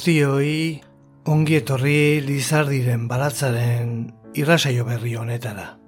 [0.00, 0.80] Guztioi
[1.28, 3.90] ongi etorri Lizardiren baratzaren
[4.32, 5.79] irrasaio berri honetara.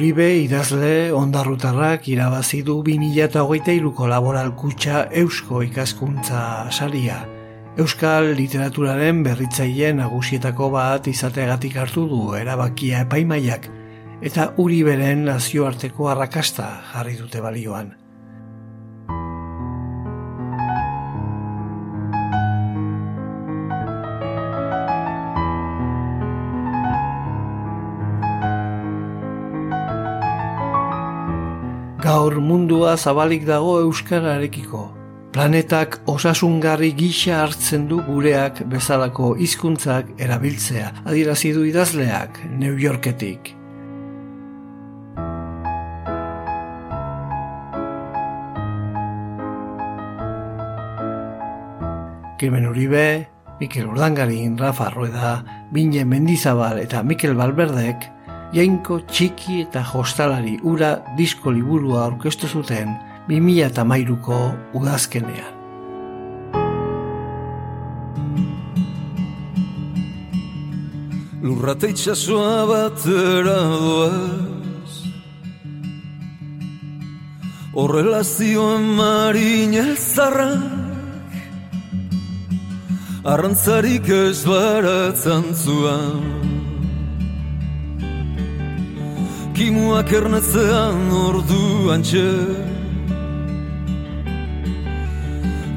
[0.00, 6.40] Uribe idazle ondarrutarrak irabazi du 2023ko laboral kutxa Eusko ikaskuntza
[6.72, 7.18] saria.
[7.76, 13.68] Euskal literaturaren berritzaile nagusietako bat izateagatik hartu du erabakia epaimaiak
[14.24, 17.99] eta Uriberen nazioarteko arrakasta jarri dute balioan.
[32.00, 34.86] Gaur mundua zabalik dago euskararekiko.
[35.34, 43.52] Planetak osasungarri gisa hartzen du gureak bezalako hizkuntzak erabiltzea, adierazi du idazleak New Yorketik.
[52.40, 53.28] Kirmen Uribe,
[53.60, 55.34] Mikel Urdangarin, Rafa Rueda,
[55.70, 58.08] Bine Mendizabal eta Mikel Balberdek
[58.54, 62.92] jainko txiki eta jostalari ura disko liburua aurkeztu zuten
[63.28, 64.38] 2008ko
[64.74, 65.56] udazkenean.
[71.40, 74.92] Lurrate itxasua batera doaz
[77.72, 81.32] Horrela zioen marin elzarrak
[83.24, 85.54] Arrantzarik ez baratzen
[89.60, 92.28] Kimuak ernetzean ordu antxe.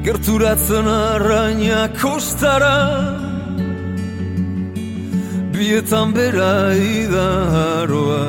[0.06, 2.78] Gerturatzen arraina kostara.
[5.52, 6.56] Bietan bera
[6.96, 8.24] idaroa.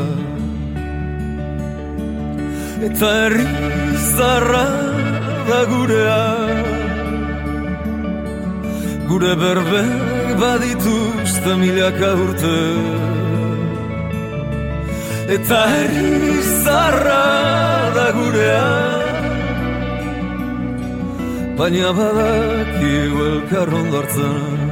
[2.88, 3.48] Eta herri
[4.12, 4.68] zarra
[5.48, 6.24] da gurea.
[9.08, 13.25] Gure berbek badituzte milaka urte
[15.28, 17.24] Eta herri zarra
[17.96, 18.68] da gurea.
[21.58, 24.65] Baina badakigu elkarron dortzen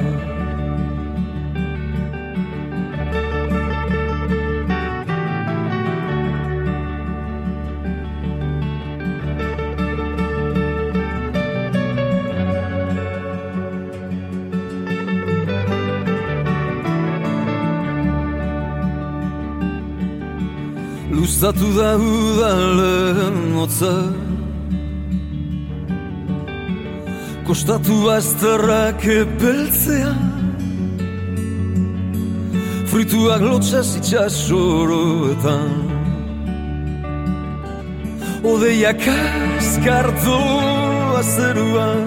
[21.44, 23.96] Luzatu da udalen notza
[27.48, 30.14] Kostatu bazterrak ebeltzea
[32.88, 35.72] Frituak lotxas itxasoroetan
[38.52, 40.40] Odeiak askartu
[41.20, 42.06] azeruan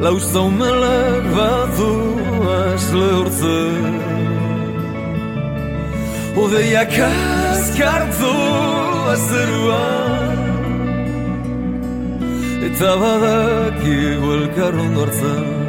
[0.00, 1.92] Lauza umelak batu
[3.00, 4.09] lehortzen
[6.40, 8.34] Odeiak askartu
[9.12, 10.38] azeruan
[12.68, 15.59] Eta badak iguelkar ondortzen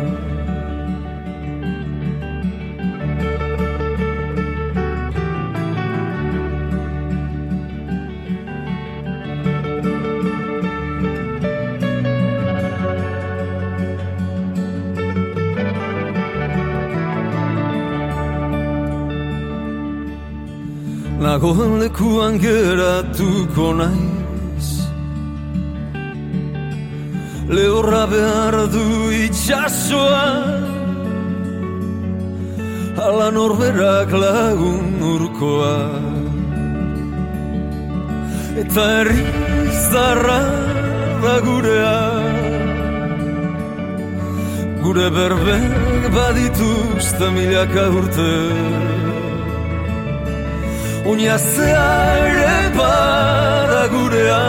[21.42, 24.68] Nagoen lekuan geratuko naiz
[27.50, 28.86] Lehorra behar du
[29.26, 30.28] itxasoa
[33.06, 35.78] Ala norberak lagun urkoa
[38.62, 39.26] Eta herri
[39.90, 40.42] zarra
[41.24, 42.00] da gurea
[44.84, 48.30] Gure berbek badituzte milaka urte
[51.10, 51.88] Oinazea
[52.28, 54.42] ere bada gurea.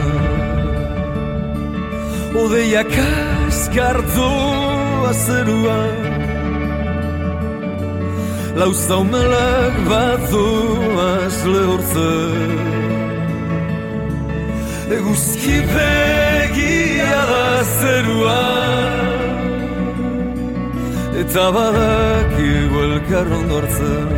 [2.42, 4.32] Odeiak askartu
[5.12, 5.78] azerua
[8.60, 10.48] Lauza umelak batzu
[11.08, 11.64] azle
[14.98, 17.48] Eguzki begia da
[17.78, 18.42] zerua
[21.24, 24.10] Eta badak iguelkar ondortzen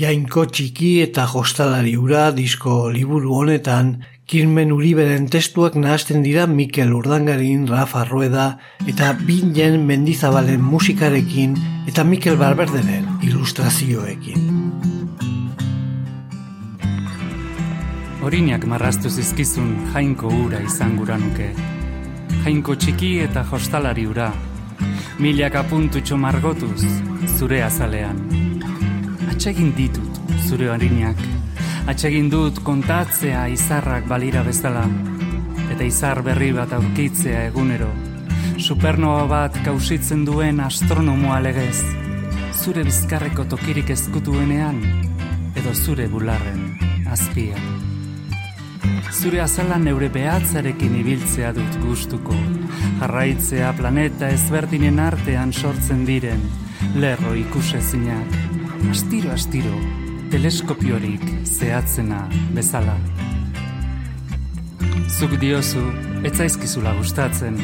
[0.00, 7.68] Jainko txiki eta jostalari ura disko liburu honetan Kirmen Uriberen testuak nahasten dira Mikel Urdangarin,
[7.68, 8.48] Rafa Rueda
[8.88, 14.48] eta Bingen Mendizabalen musikarekin eta Mikel Barberderen ilustrazioekin.
[18.24, 21.50] Horinak marraztu zizkizun jainko ura izan gura nuke.
[22.44, 24.32] Jainko txiki eta jostalari ura.
[25.18, 26.82] Milak apuntutxo margotuz
[27.38, 28.24] zure azalean.
[29.30, 31.20] Atsegin ditut zure horinak
[31.84, 34.86] Atsegin dut kontatzea izarrak balira bezala
[35.74, 37.90] eta izar berri bat aurkitzea egunero.
[38.64, 41.82] Supernova bat kausitzen duen astronomoa legez.
[42.56, 44.78] Zure bizkarreko tokirik ezkutuenean
[45.60, 46.62] edo zure bularren
[47.12, 47.60] azpia.
[49.12, 52.38] Zure azala neure behatzarekin ibiltzea dut gustuko.
[53.02, 56.40] Jarraitzea planeta ezberdinen artean sortzen diren
[56.96, 58.40] lerro ikusezinak.
[58.94, 59.76] Astiro, astiro,
[60.32, 62.24] teleskopiorik zehatzena
[62.56, 62.96] bezala.
[65.08, 65.82] Zuk diozu,
[66.26, 67.56] etzaizkizula gustatzen,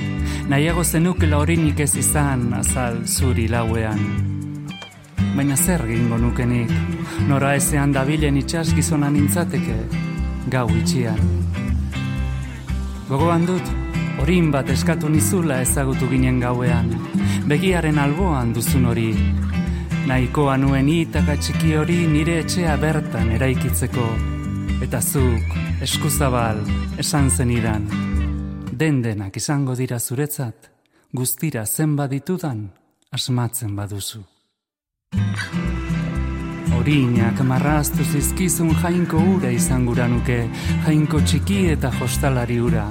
[0.48, 4.00] nahiago zenukela horinik ez izan azal zuri lauean.
[5.36, 6.70] Baina zer gingo nukenik,
[7.28, 9.76] nora ezean dabilen itxas gizona nintzateke,
[10.52, 11.20] gau itxian.
[13.08, 13.70] Gogoan dut,
[14.20, 16.90] horin bat eskatu nizula ezagutu ginen gauean,
[17.50, 19.12] begiaren alboan duzun hori,
[20.06, 24.06] nahikoa nuen itaka txiki hori nire etxea bertan eraikitzeko,
[24.80, 25.54] eta zuk,
[25.84, 26.60] eskuzabal,
[26.98, 27.86] esan zenidan,
[28.72, 30.70] den denak izango dira zuretzat,
[31.12, 32.68] guztira zen baditudan,
[33.12, 34.22] asmatzen baduzu.
[36.76, 40.38] Horinak marraztu zizkizun jainko ura izan gura nuke,
[40.86, 42.86] jainko txiki eta jostalari ura,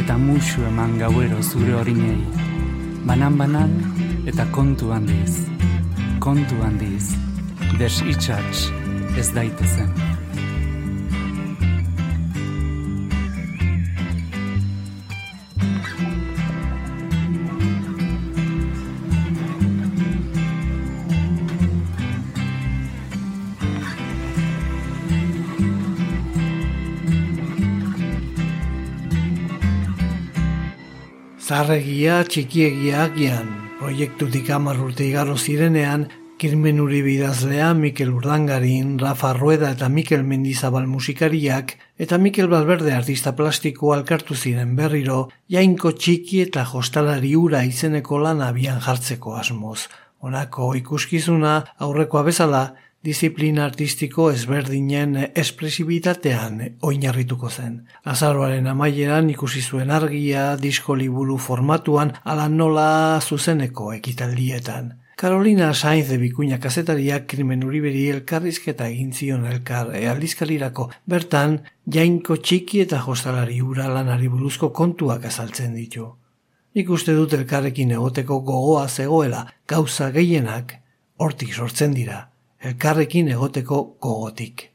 [0.00, 2.18] eta musu eman gauero zure horinei,
[3.06, 3.76] banan-banan
[4.26, 5.38] eta kontu handiz.
[6.22, 7.12] Kontu handiz,
[7.78, 8.70] des itxatx
[9.18, 9.90] ez daitezen.
[31.52, 36.06] Zarregia txikiegia agian proiektutik amar urte igaro zirenean,
[36.40, 43.92] Kirmen Uribidazlea, Mikel Urdangarin, Rafa Rueda eta Mikel Mendizabal musikariak eta Mikel Balberde artista plastiko
[43.92, 49.90] alkartu ziren berriro, jainko txiki eta jostalari ura izeneko lan abian jartzeko asmoz.
[50.24, 52.62] Honako ikuskizuna aurrekoa bezala,
[53.02, 57.80] disiplina artistiko ezberdinen espresibitatean oinarrituko zen.
[58.06, 64.92] Azaroaren amaieran ikusi zuen argia, disko liburu formatuan, ala nola zuzeneko ekitaldietan.
[65.16, 70.88] Carolina Sainz de Bikuña kazetariak krimen uriberi elkarrizketa egin zion elkar ealdizkalirako.
[71.06, 76.08] Bertan, jainko txiki eta jostalari ura lanari buruzko kontuak azaltzen ditu.
[76.74, 80.78] Ikuste dut elkarrekin egoteko gogoa zegoela, gauza gehienak,
[81.18, 82.31] hortik sortzen dira
[82.62, 84.68] elkarrekin egoteko gogotik.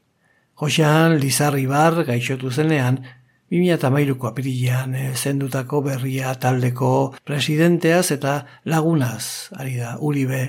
[0.58, 2.98] Josean Lizarri bar gaixotu zenean,
[3.50, 10.42] 2008ko apirilean zendutako berria taldeko presidenteaz eta lagunaz, ari da, uribe.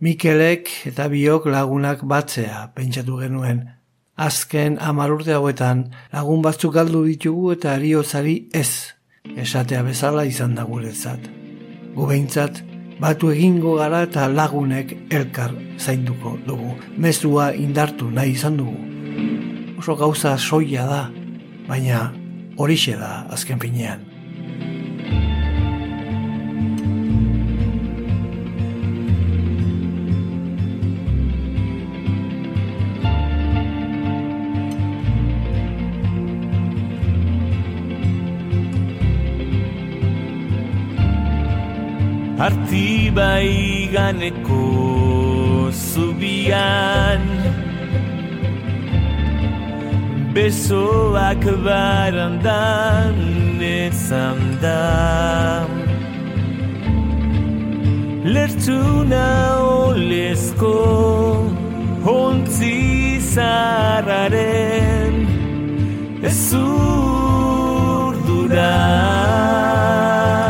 [0.00, 3.64] Mikelek eta biok lagunak batzea pentsatu genuen.
[4.18, 8.94] Azken amar urte hauetan lagun batzuk galdu ditugu eta ariotzari ez,
[9.36, 11.22] esatea bezala izan da guretzat.
[11.94, 12.62] Gubeintzat,
[12.98, 16.74] batu egingo gara eta lagunek elkar zainduko dugu.
[16.96, 18.76] Mezua indartu nahi izan dugu.
[19.78, 21.02] Oso gauza soia da,
[21.68, 22.08] baina
[22.58, 24.07] horixe da azken finean.
[42.38, 47.24] Artibai ganeko zubian.
[50.34, 53.18] Besoak barandan
[53.60, 55.66] ezan da.
[58.34, 59.26] Lertuna
[59.58, 60.76] olezko
[62.04, 65.14] Hontzi zarraren
[66.22, 66.54] Ez
[68.48, 70.47] gerra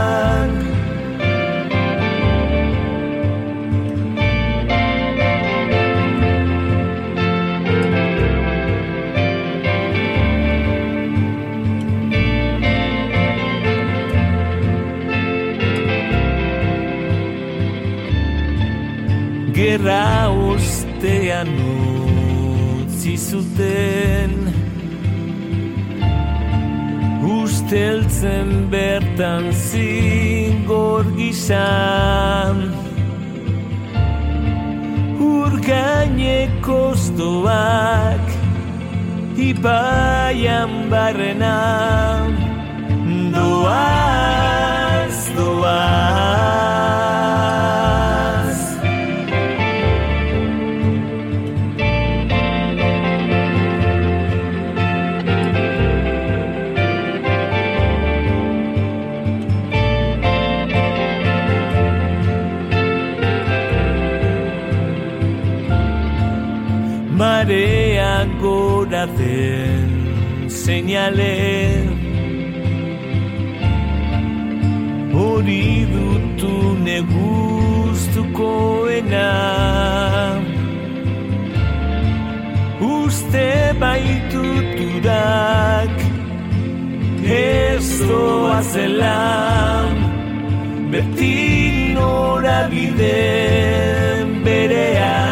[20.99, 21.49] ustean
[22.83, 24.33] utzi zuten.
[27.23, 32.75] Usteltzen bertan zingor gizan.
[35.23, 38.27] Urgaineko zdoak
[39.39, 42.27] Ipaian barrena.
[43.35, 44.08] Doaz,
[70.89, 71.37] seinale
[75.13, 76.53] hori dutu
[76.87, 79.29] neguztukoena
[82.97, 83.49] uste
[83.85, 85.15] baitutudak
[87.39, 89.95] ez doa zelan
[90.93, 91.37] beti
[92.01, 95.28] norabideen berean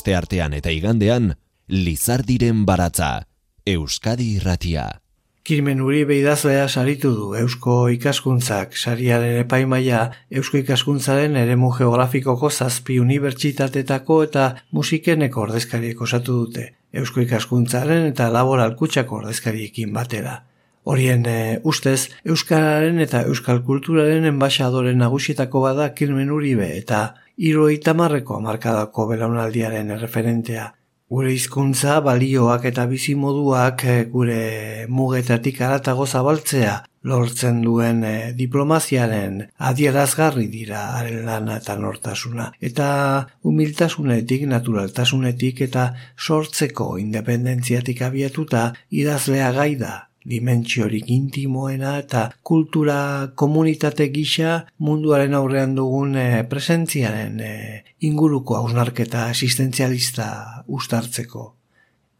[0.00, 1.34] aste artean eta igandean,
[1.68, 3.26] Lizardiren baratza,
[3.68, 4.86] Euskadi irratia.
[5.44, 10.00] Kirmen uri beidazlea saritu du Eusko ikaskuntzak, sariaren epaimaia
[10.32, 18.76] Eusko ikaskuntzaren eremu geografikoko zazpi unibertsitatetako eta musikeneko ordezkariek osatu dute, Eusko ikaskuntzaren eta laboral
[18.80, 20.38] kutsako ordezkariekin batera.
[20.88, 27.02] Horien e, ustez, Euskararen eta Euskal Kulturaren enbaixadoren nagusietako bada Kirmen Uribe eta
[27.40, 30.66] Iro itamarreko amarkadako belaunaldiaren referentea.
[31.10, 34.42] Gure hizkuntza balioak eta bizimoduak eh, gure
[34.98, 36.74] mugetatik aratago zabaltzea
[37.12, 42.50] lortzen duen eh, diplomaziaren adierazgarri dira haren lana eta nortasuna.
[42.60, 42.90] Eta
[43.40, 48.68] humiltasunetik, naturaltasunetik eta sortzeko independentziatik abiatuta
[49.02, 49.96] idazlea gaida
[50.30, 52.98] dimentsiorik intimoena eta kultura
[53.42, 57.52] komunitate gisa munduaren aurrean dugun e, presentziaren e,
[58.08, 60.28] inguruko hausnarketa existenzialista
[60.66, 61.46] ustartzeko.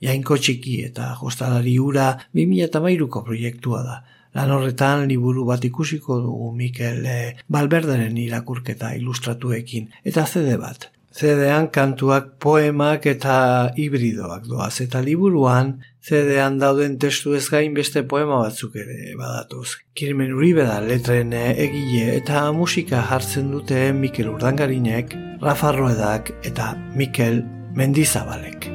[0.00, 3.98] Jainko txiki eta jostalari ura 2008ko proiektua da.
[4.34, 10.90] Lan horretan liburu bat ikusiko dugu Mikel e, Balberderen irakurketa ilustratuekin eta zede bat.
[11.10, 15.72] Zedean kantuak poemak eta hibridoak doaz eta liburuan
[16.06, 19.74] zedean dauden testu ez gain beste poema batzuk ere badatoz.
[19.98, 27.42] Kirmen uribe da letren egile eta musika jartzen dute Mikel Urdangarinek, Rafa Ruedak eta Mikel
[27.74, 28.70] Mendizabalek.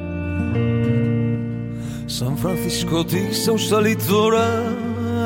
[2.06, 4.46] San Franciscotik zauzalitzora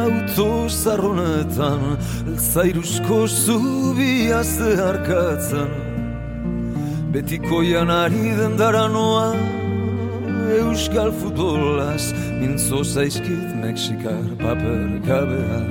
[0.07, 1.99] auto zarronetan
[2.39, 5.90] Zairuzko zubia zeharkatzen
[7.15, 9.35] Betiko janari den daranoa
[10.59, 12.05] Euskal futbolaz
[12.41, 15.71] Mintzo zaizkit Mexikar paper kabeak.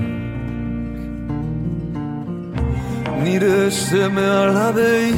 [3.23, 5.11] Nire seme alabei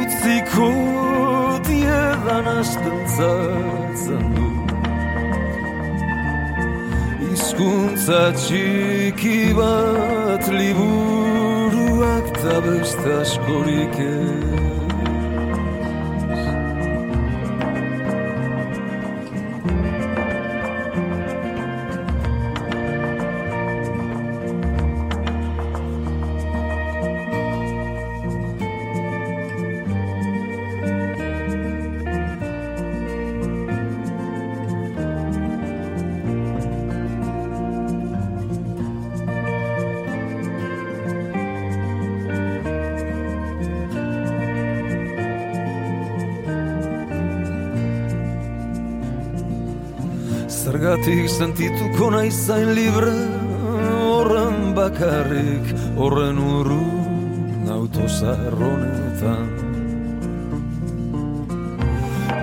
[0.00, 0.70] Utziko
[1.68, 2.98] diedan azten
[4.36, 4.48] du.
[7.28, 14.71] Hizkuntza txiki bat liburuak eta beste askorik ez
[51.42, 53.14] sentituko nahi zain libre
[54.06, 55.66] Horren bakarrik,
[55.98, 56.82] horren uru
[57.66, 59.48] Nauto zarronetan.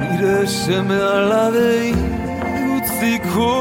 [0.02, 1.94] Nire seme alabei
[2.76, 3.54] Utziko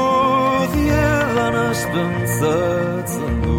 [0.73, 3.57] diedan azpentzatzen du.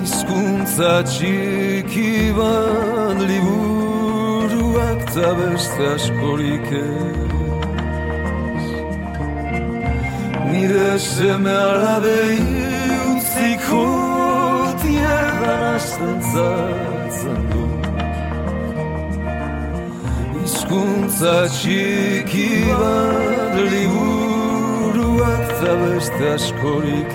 [0.00, 6.68] Izkuntza txiki bat liburuak Ta beste askorik
[10.54, 12.38] nire seme alabei
[13.12, 13.82] utziko
[14.82, 17.64] tierran asten zatzen du
[20.44, 27.12] Izkuntza txiki bat liburuak eta beste askorik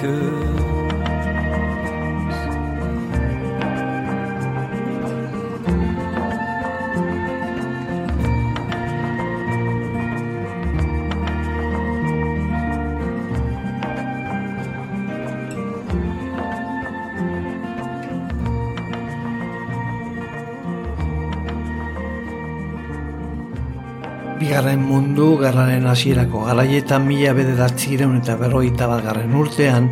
[24.69, 29.87] Bigarren mundu garraren hasierako garaietan mila bederatzireun eta berroita garren urtean,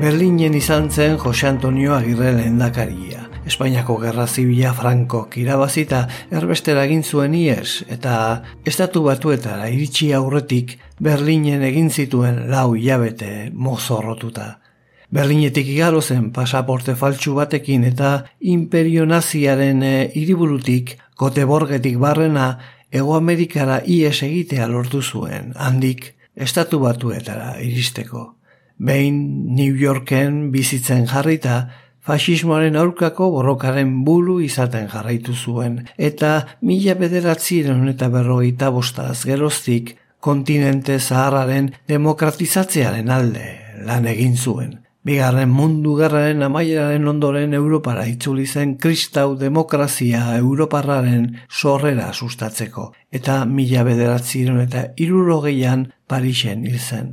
[0.00, 3.28] Berlinen izan zen Jose Antonio Agirre lehendakaria.
[3.44, 11.60] Espainiako gerra zibila Franco kirabazita erbestera egin zuen ies eta estatu batuetara iritsi aurretik Berlinen
[11.62, 14.54] egin zituen lau hilabete mozorrotuta.
[15.10, 22.54] Berlinetik igaro zen pasaporte faltsu batekin eta imperio naziaren eh, hiriburutik kote borgetik barrena
[22.94, 26.12] Ego Amerikara ies egitea lortu zuen, handik
[26.46, 28.36] estatu batuetara iristeko.
[28.78, 29.16] Behin
[29.56, 31.56] New Yorken bizitzen jarrita,
[32.06, 36.30] fasismoaren aurkako borrokaren bulu izaten jarraitu zuen, eta
[36.62, 43.48] mila bederatziren eta berrogeita bostaz geroztik kontinente zaharraren demokratizatzearen alde
[43.90, 44.83] lan egin zuen.
[45.04, 53.82] Bigarren mundu gerraren amaieraren ondoren Europara itzuli zen kristau demokrazia Europarraren sorrera sustatzeko, eta mila
[53.84, 57.12] bederatziron eta irurogeian Parisen hil zen.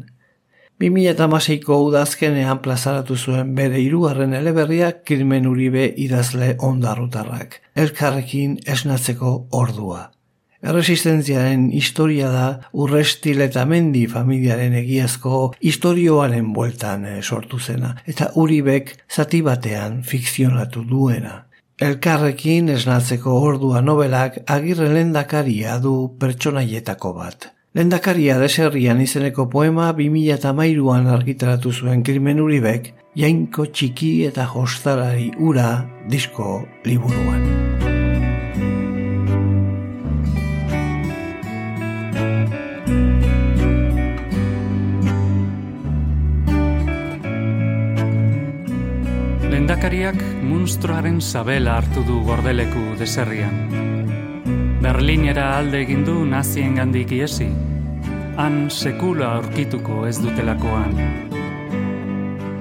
[0.79, 10.07] 2008ko udazkenean plazaratu zuen bere hirugarren eleberriak kirmen uribe idazle ondarrutarrak, elkarrekin esnatzeko ordua.
[10.61, 12.47] Erresistentziaren historia da
[12.77, 20.85] urrestil eta mendi familiaren egiazko historioaren bueltan eh, sortu zena, eta uribek zati batean fikzionatu
[20.85, 21.47] duena.
[21.81, 27.49] Elkarrekin esnatzeko ordua nobelak agirre lendakaria du pertsonaietako bat.
[27.73, 35.71] Lendakaria deserrian izeneko poema 2008an argitaratu zuen krimen uribek, jainko txiki eta jostarari ura
[36.11, 37.90] disko liburuan.
[50.61, 53.55] Munstruaren sabela hartu du gordeleku deserrian.
[54.83, 57.47] Berlinera alde egin du nazien gandik iesi,
[58.37, 60.93] han sekula aurkituko ez dutelakoan.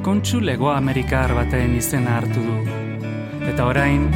[0.00, 2.56] Kontsu lego Amerikar baten izena hartu du,
[3.52, 4.06] eta orain,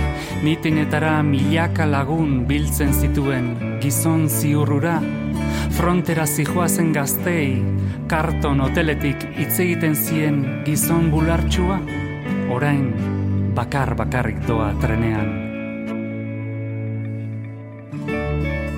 [0.40, 3.50] mitinetara milaka lagun biltzen zituen
[3.84, 4.94] gizon ziurrura,
[5.76, 7.58] frontera zijoazen gaztei,
[8.08, 11.82] karton hoteletik hitz egiten zien gizon bulartxua,
[12.48, 13.13] orain
[13.54, 15.28] bakar bakarrik doa trenean.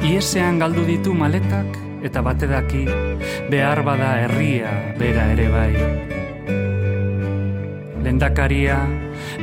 [0.07, 2.85] Iesean galdu ditu maletak eta batedaki
[3.51, 5.73] behar bada herria bera ere bai.
[8.07, 8.79] Lendakaria,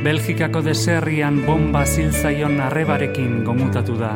[0.04, 4.14] Belgikako deserrian bomba ziltzaion arrebarekin gomutatu da.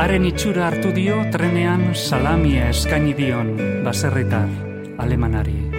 [0.00, 3.52] Haren itxura hartu dio trenean salamia eskaini dion
[3.84, 4.48] baserritar
[4.98, 5.69] alemanari.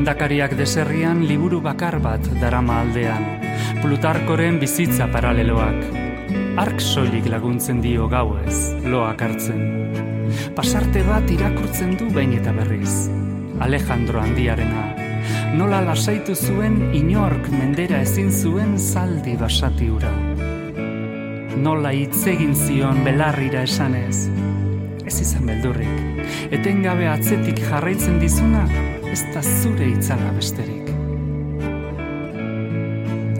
[0.00, 3.20] Lendakariak deserrian liburu bakar bat darama aldean,
[3.82, 5.82] Plutarkoren bizitza paraleloak.
[6.56, 9.60] ark soilik laguntzen dio gauez, loak hartzen.
[10.56, 13.10] Pasarte bat irakurtzen du behin eta berriz.
[13.60, 14.86] Alejandro handiarena,
[15.52, 20.14] nola lasaitu zuen inork mendera ezin zuen zaldi basati ura.
[21.60, 24.30] Nola hitz egin zion belarrira esanez,
[25.04, 26.24] ez izan beldurrik,
[26.56, 28.64] etengabe atzetik jarraitzen dizuna,
[29.10, 30.90] ez da zure itzala besterik.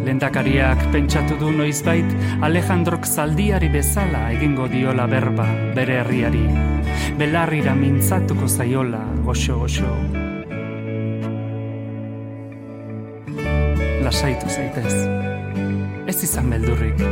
[0.04, 2.08] Lendakariak pentsatu du noizbait
[2.42, 6.42] Alejandrok zaldiari bezala egingo diola berba bere herriari.
[7.20, 9.92] Belarrira mintzatuko zaiola goxo-goxo.
[14.02, 14.94] Lasaitu zaitez.
[16.10, 17.04] Ez izan beldurrik.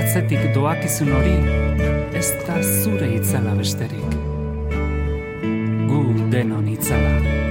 [0.00, 1.36] Atzetik doakizun hori,
[2.18, 4.18] ez da zure itzala besterik.
[5.92, 7.41] Gu denon itzala.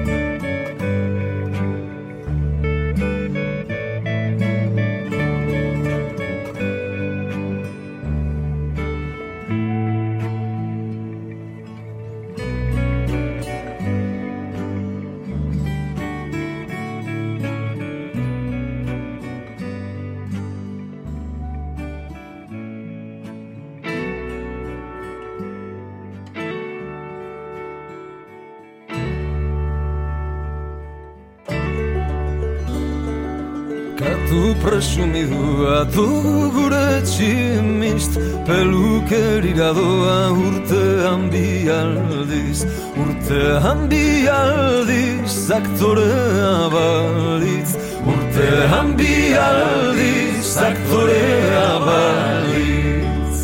[39.52, 42.60] Pelukerira doa urtean bialdiz
[43.02, 47.76] Urtean bialdiz aktorea balitz
[48.12, 53.40] Urtean bialdiz aktorea balitz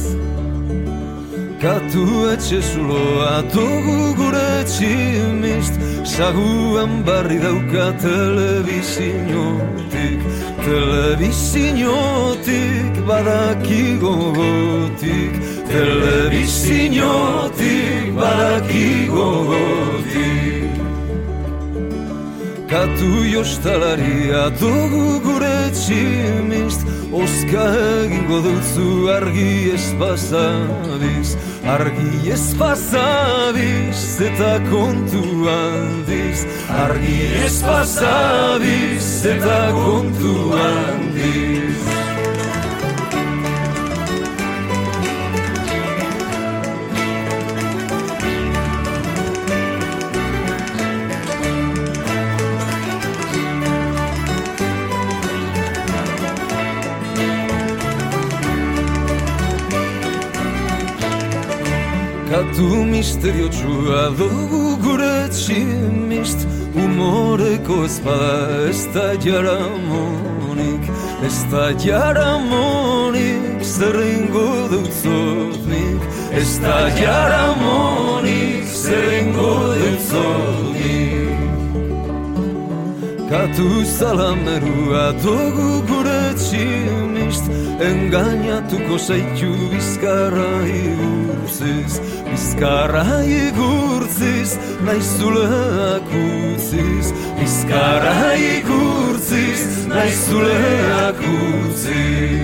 [1.62, 5.74] Katu etxe zuloa dugu gure tximist.
[6.06, 10.20] Saguan barri dauka telebizinotik
[10.64, 15.34] Telebizinotik badaki gogotik
[15.68, 20.72] Telebizinotik badaki gogotik
[22.72, 27.66] Katu jostalaria dugu gure tximist Oska
[28.04, 31.30] egingo dutzu argi espazabiz
[31.68, 36.48] Argi espazabiz eta kontu handiz.
[36.72, 39.04] Argi espazabiz
[39.36, 41.97] eta kontu handiz
[62.58, 66.42] Katu misterio txua dugu gure tximist
[66.74, 70.88] Humoreko ezpada ez da jaramonik
[71.28, 76.02] Ez da jaramonik zerrengo dutzotnik
[76.34, 81.38] Ez da jaramonik zerrengo dutzotnik
[83.30, 87.54] Katu salamerua dugu gure tximist
[87.92, 102.38] Engainatuko zaitu bizkarra igurziz Bizkarra igurtziz, naizuleak utziz Bizkarra igurtziz, naizuleak utziz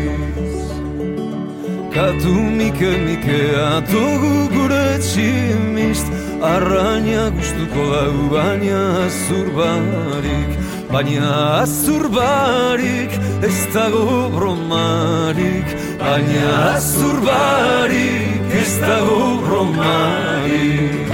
[1.94, 6.08] Katu mike mike atogu gure tximist.
[6.42, 10.56] Arraina gustuko dau baina azur barik.
[10.90, 11.30] Baina
[11.62, 13.14] azur barik
[13.46, 15.70] ez dago bromarik
[16.04, 21.12] Baina azur barik ez dago bromarik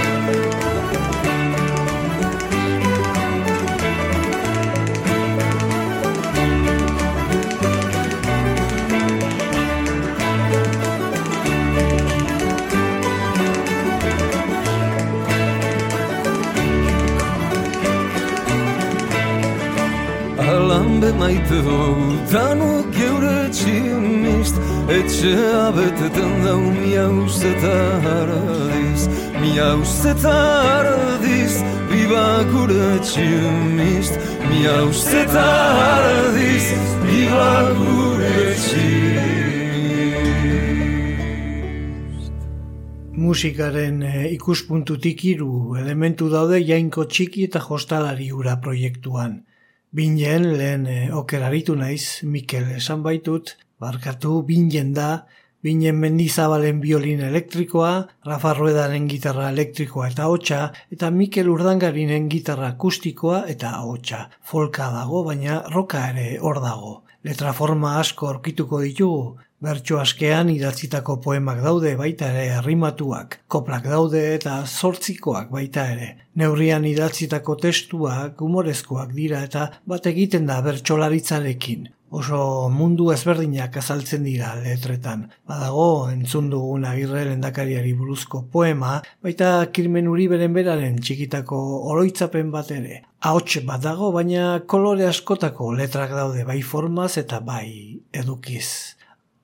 [20.49, 27.73] Alambe maite dugu danok geure tximist Etxea beteten dau miauz eta
[28.05, 29.03] haradiz
[29.37, 30.33] Miauz eta
[30.65, 31.59] haradiz
[31.91, 34.17] Biba gure tximist
[34.49, 35.45] Miauz eta
[35.81, 36.65] haradiz
[37.03, 37.51] Biba
[37.83, 39.29] gure tximist
[43.13, 49.45] Musikaren eh, ikuspuntutik hiru elementu daude jainko txiki eta jostalari ura proiektuan.
[49.93, 55.09] Binen lehen e, okeraritu naiz, Mikel esan baitut, barkatu binen da,
[55.63, 57.91] binen mendizabalen biolin elektrikoa,
[58.25, 60.61] Rafa Ruedaren gitarra elektrikoa eta hotxa,
[60.91, 64.25] eta Mikel Urdangarinen gitarra akustikoa eta hotxa.
[64.43, 66.95] Folka dago, baina roka ere hor dago.
[67.27, 74.21] Letra forma asko aurkituko ditugu, Bertxo askean idatzitako poemak daude baita ere arrimatuak, koplak daude
[74.37, 76.07] eta zortzikoak baita ere.
[76.39, 84.53] Neurrian idatzitako testuak humorezkoak dira eta bat egiten da bertsolaritzarekin oso mundu ezberdinak azaltzen dira
[84.63, 85.27] letretan.
[85.47, 91.59] Badago entzun dugun agirre lendakariari buruzko poema, baita kirmen uri beren beraren txikitako
[91.93, 93.03] oroitzapen bat ere.
[93.29, 98.95] Ahots bat dago, baina kolore askotako letrak daude bai formaz eta bai edukiz.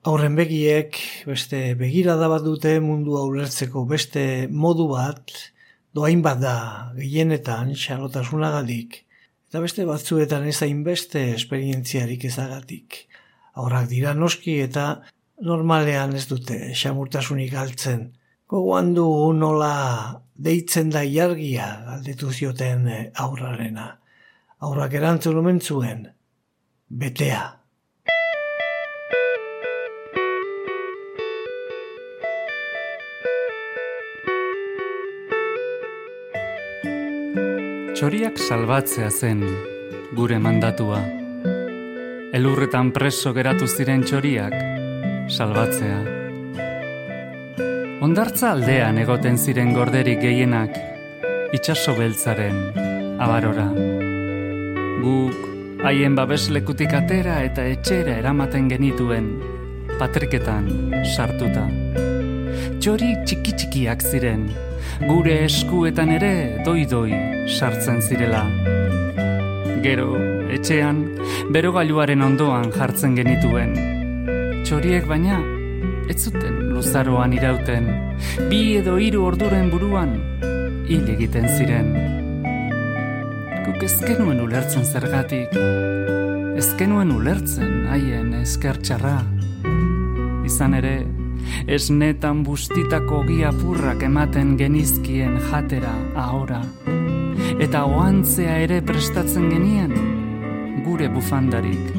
[0.06, 5.32] Aurren begiek, beste begirada bat dute mundu ulertzeko beste modu bat,
[5.94, 6.56] doain bat da,
[6.94, 9.05] gehienetan, xalotasunagadik,
[9.48, 13.06] eta beste batzuetan ez beste esperientziarik ezagatik.
[13.54, 15.02] Horrak dira noski eta
[15.40, 18.12] normalean ez dute xamurtasunik galtzen.
[18.48, 23.98] Gogoan du nola deitzen da jargia galdetu zioten aurrarena.
[24.60, 26.06] Aurrak erantzun omen zuen,
[26.88, 27.65] betea.
[37.96, 39.38] Txoriak salbatzea zen
[40.12, 40.98] gure mandatua.
[42.36, 44.52] Elurretan preso geratu ziren txoriak
[45.32, 46.02] salbatzea.
[48.04, 50.76] Ondartza aldean egoten ziren gorderik gehienak
[51.56, 52.60] itxaso beltzaren
[53.16, 53.70] abarora.
[55.00, 59.32] Guk haien babeslekutik atera eta etxera eramaten genituen
[59.96, 60.68] patriketan
[61.16, 61.64] sartuta.
[62.76, 64.50] Txori txiki txikiak ziren,
[65.06, 66.32] gure eskuetan ere
[66.64, 67.12] doi-doi
[67.58, 68.44] sartzen zirela.
[69.84, 70.16] Gero,
[70.50, 71.02] etxean,
[71.54, 73.74] berogailuaren ondoan jartzen genituen.
[74.66, 75.38] Txoriek baina,
[76.10, 77.86] ez zuten luzaroan irauten,
[78.50, 80.16] bi edo hiru orduren buruan,
[80.88, 81.92] hil egiten ziren.
[83.66, 85.54] Guk ezkenuen ulertzen zergatik,
[86.56, 89.18] ezkenuen ulertzen haien eskertxarra.
[90.46, 90.96] Izan ere,
[91.66, 96.62] esnetan bustitako giapurrak ematen genizkien jatera ahora.
[97.60, 99.92] Eta oantzea ere prestatzen genien,
[100.86, 101.92] gure bufandarik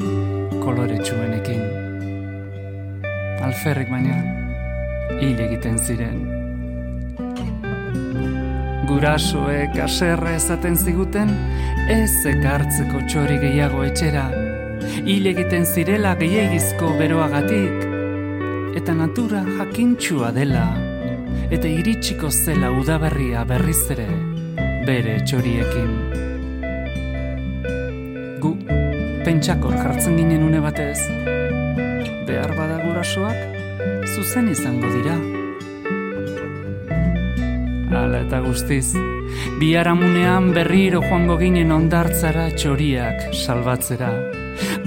[0.63, 1.62] koloretsuenekin.
[3.47, 4.17] Alferrik baina,
[5.21, 6.17] hil egiten ziren.
[8.88, 11.33] Gurasoek aserre ezaten ziguten,
[11.91, 14.27] ez ekartzeko txori gehiago etxera,
[15.03, 17.87] hil egiten zirela gehiagizko beroagatik,
[18.77, 20.67] eta natura jakintsua dela,
[21.49, 24.05] eta iritsiko zela udaberria berriz ere
[24.85, 25.95] bere txoriekin.
[28.43, 28.51] Gu,
[29.25, 30.99] pentsakor jartzen ginen une batez,
[32.29, 33.57] behar bada gurasoak,
[34.13, 35.17] zuzen izango dira.
[37.97, 38.93] Hala eta guztiz,
[39.57, 44.26] biharamunean berriro joango ginen ondartzara txoriak salbatzera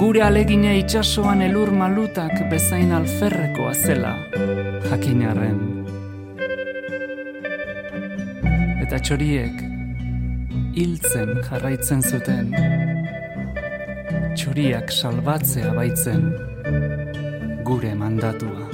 [0.01, 4.13] gure alegine itsasoan elur malutak bezain alferrekoa zela
[4.87, 5.59] jakinarren.
[8.87, 9.61] Eta txoriek
[10.81, 12.49] hiltzen jarraitzen zuten,
[14.41, 16.29] txoriak salbatzea baitzen
[17.69, 18.70] gure mandatua.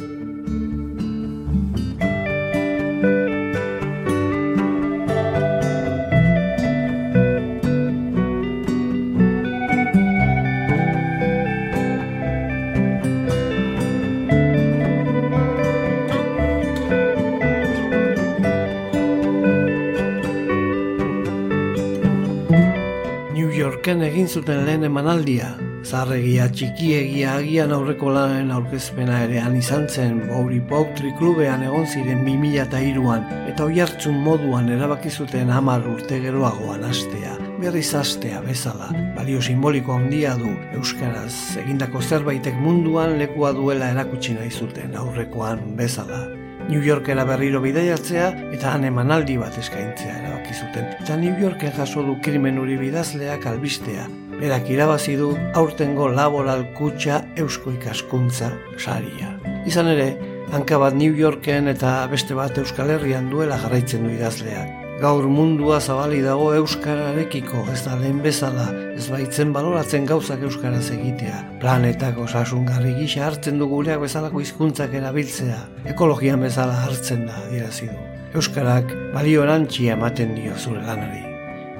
[24.37, 25.47] Zuten lehen emanaldia.
[25.87, 32.21] Zarregia txikiegia agian aurreko lanen aurkezpena ere han izan zen Bouri Poutri klubean egon ziren
[32.27, 37.37] 2002an eta oi hartzun moduan erabaki zuten hamar urte geroagoan astea.
[37.63, 44.51] Berriz astea bezala, balio simboliko handia du Euskaraz egindako zerbaitek munduan lekua duela erakutsi nahi
[44.51, 46.27] zuten aurrekoan bezala.
[46.69, 50.93] New Yorkera berriro bidaiatzea eta han emanaldi bat eskaintzea erabaki zuten.
[51.01, 54.09] Eta New Yorken jaso du krimen uri bidazleak albistea.
[54.37, 59.31] Berak irabazi du aurtengo laboral kutsa eusko ikaskuntza saria.
[59.65, 60.11] Izan ere,
[60.53, 64.83] hanka bat New Yorken eta beste bat Euskal Herrian duela jarraitzen du idazleak.
[65.01, 71.43] Gaur mundua zabali dago euskararekiko, ez da lehen bezala, ez baitzen baloratzen gauzak euskaraz egitea.
[71.61, 75.63] Planetako sasungarri gisa hartzen du gureak bezalako hizkuntzak erabiltzea.
[75.93, 78.03] Ekologian bezala hartzen da, dirazi du.
[78.37, 81.26] Euskarak balio erantxia ematen dio zure lanari.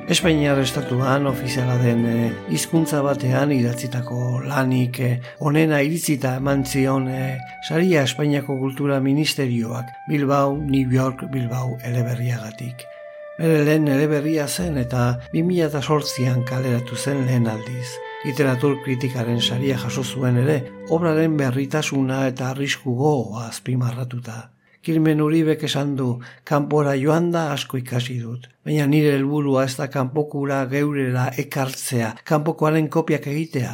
[0.07, 7.41] Espainiar estatuan ofiziala den eh, hizkuntza batean idatzitako lanik eh, onena iritzita eman zion eh,
[7.67, 12.87] saria Espainiako Kultura Ministerioak Bilbao, New York, Bilbao eleberriagatik.
[13.41, 17.89] Bere lehen ere berria zen eta 2008an kaleratu zen lehen aldiz.
[18.27, 20.57] literatur kritikaren saria jaso zuen ere,
[20.91, 24.56] obraren berritasuna eta arrisku gogoa azpimarratuta.
[24.87, 28.45] Kilmen uribek esan du, kanpora joan da asko ikasi dut.
[28.63, 33.73] Baina nire helburua ez da kanpokura geurera ekartzea, kanpokoaren kopiak egitea.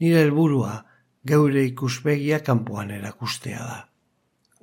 [0.00, 0.78] Nire helburua
[1.28, 3.76] geure ikuspegia kanpoan erakustea da.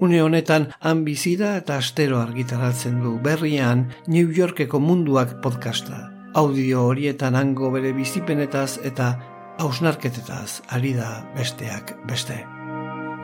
[0.02, 6.10] Une honetan han bizira eta astero argitaratzen du berrian New Yorkeko munduak podcasta.
[6.34, 9.14] Audio horietan hango bere bizipenetaz eta
[9.62, 12.42] hausnarketetaz ari da besteak beste.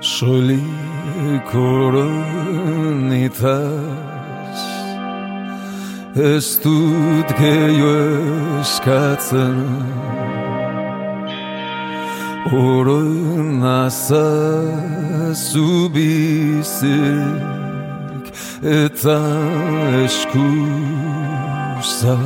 [0.02, 2.20] Soilik oronitaz
[6.16, 9.58] Ez dut gehiago eskatzen.
[12.52, 17.46] Oroen azazu bizik
[18.64, 19.20] eta
[20.06, 22.18] eskuza.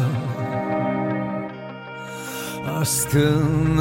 [2.79, 3.79] Azken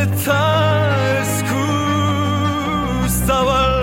[0.00, 0.44] Eta
[1.20, 1.66] esku
[3.26, 3.76] zabal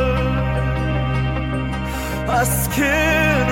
[2.39, 3.49] Azken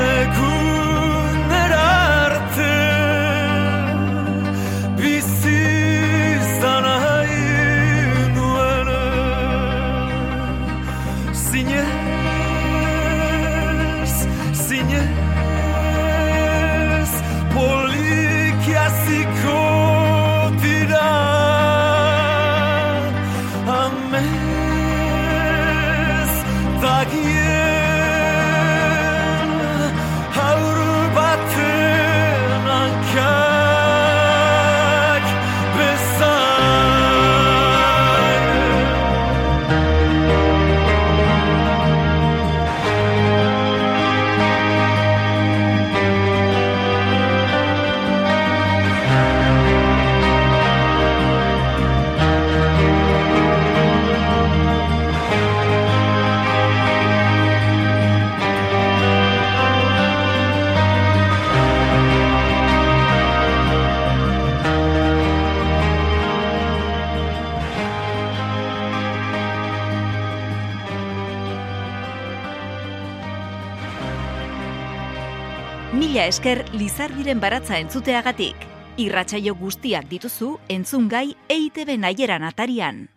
[76.30, 78.66] esker Lizardiren baratza entzuteagatik.
[79.02, 83.08] Irratsaio guztiak dituzu entzungai EITB naieran atarian.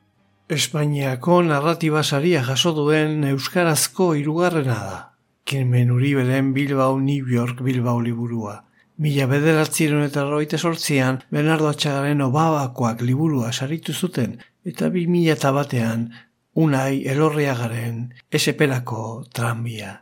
[0.57, 4.99] Espainiako narratiba saria jaso duen euskarazko hirugarrena da.
[5.45, 8.63] Kilmen Uriberen Bilbao New York Bilbao liburua.
[8.97, 16.09] Mila bederatziron eta roite sortzian, Bernardo Atxagaren obabakoak liburua saritu zuten, eta bi mila tabatean,
[16.55, 19.99] unai elorriagaren eseperako tranbia.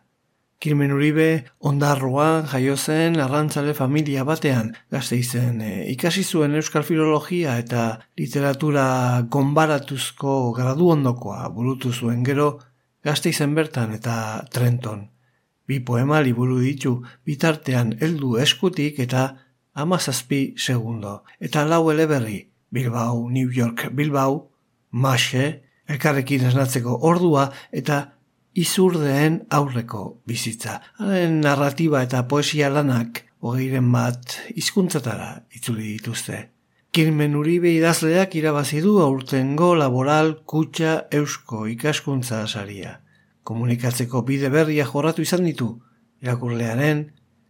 [0.60, 7.54] Kirmen Uribe ondarroan jaio zen arrantzale familia batean gazte izen e, ikasi zuen euskal filologia
[7.62, 7.84] eta
[8.20, 8.84] literatura
[9.36, 12.50] gonbaratuzko gradu ondokoa burutu zuen gero
[13.02, 14.18] gazte izen bertan eta
[14.52, 15.08] Trenton.
[15.64, 16.92] Bi poema liburu ditu
[17.24, 19.24] bitartean heldu eskutik eta
[19.72, 21.22] amazazpi segundo.
[21.40, 24.50] Eta lau eleberri, Bilbao, New York, Bilbao,
[24.90, 28.02] Maxe, elkarrekin esnatzeko ordua eta
[28.60, 30.78] izurdeen aurreko bizitza.
[31.00, 36.40] Haren narratiba eta poesia lanak hogeiren bat hizkuntzatara itzuli dituzte.
[36.90, 42.96] Kirmen Uribe idazleak irabazi du aurtengo laboral kutsa eusko ikaskuntza saria.
[43.46, 45.70] Komunikatzeko bide berria jorratu izan ditu,
[46.20, 47.04] irakurlearen,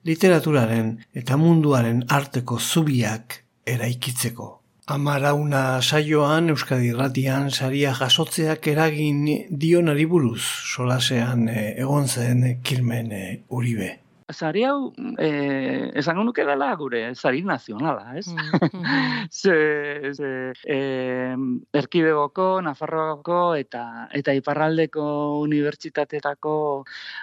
[0.04, 4.59] literaturaren eta munduaren arteko zubiak eraikitzeko.
[4.90, 9.20] Amarauna saioan Euskadi Ratian saria jasotzeak eragin
[9.62, 13.99] dionari buruz solasean eh, egon zen Kirmen eh, Uribe
[14.32, 18.26] sari hau, eh, esango nuke dela gure sari nazionala, ez?
[18.28, 18.40] Mm
[19.30, 21.36] ze, ze, eh,
[21.72, 25.04] Erkidegoko, Nafarroako eta eta Iparraldeko
[25.42, 26.54] unibertsitateetako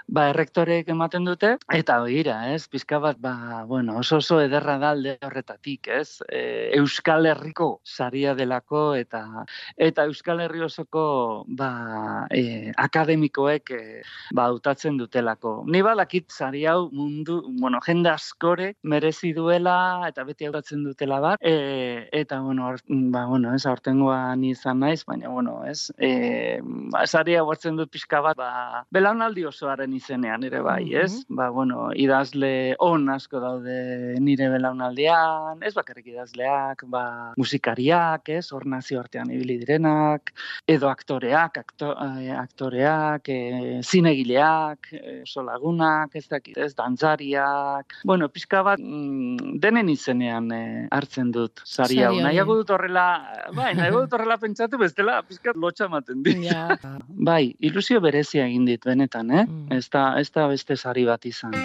[0.07, 2.67] ba, errektorek ematen dute, eta oira, ez?
[2.67, 6.21] Pizka bat, ba, bueno, oso oso ederra dalde horretatik, ez?
[6.29, 9.23] E, Euskal Herriko saria delako eta
[9.77, 13.83] eta Euskal Herri osoko ba, e, akademikoek e,
[14.35, 14.49] ba,
[14.97, 15.63] dutelako.
[15.67, 19.77] Ni balakit sari hau mundu, bueno, jende askore merezi duela
[20.07, 21.41] eta beti auratzen dutela bat.
[21.41, 26.59] E, eta, bueno, or, ba, bueno, ez aurtengoan izan naiz, baina, bueno, ez, e,
[26.93, 27.37] ba, esari
[27.77, 31.23] dut pixka bat, ba, belaunaldi osoaren izenean ere bai, ez?
[31.29, 38.65] Ba, bueno, idazle on asko daude nire belaunaldian, ez bakarrik idazleak, ba, musikariak, ez, hor
[38.65, 40.33] nazio artean ibili direnak,
[40.67, 48.63] edo aktoreak, akto, eh, aktoreak, e, zinegileak, e, solagunak, ez dakit, ez, dantzariak, bueno, pixka
[48.65, 52.13] bat mm, denen izenean eh, hartzen dut sari hau.
[52.23, 53.07] Nahiago dut horrela,
[53.55, 56.47] bai, nahiago dut horrela pentsatu bestela, pixka lotxa maten dit.
[57.29, 59.45] bai, ilusio berezia egin dit benetan, eh?
[59.45, 59.79] Mm.
[59.79, 61.55] Ez, da, ez da beste sari bat izan.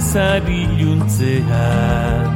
[0.00, 2.32] Zari juntzean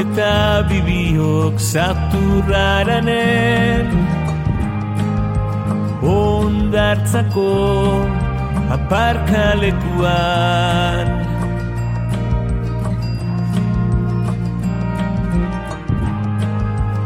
[0.00, 3.90] Eta bibiok zaturraranen
[6.06, 7.50] Ondartzako
[8.76, 11.06] aparkalekuan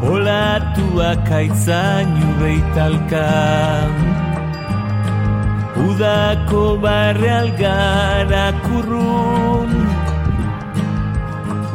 [0.04, 4.23] Olatuak aitzainu beitalkan
[5.94, 9.70] Udako barre algara kurrun.